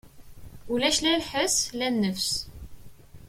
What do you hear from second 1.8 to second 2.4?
nnefs.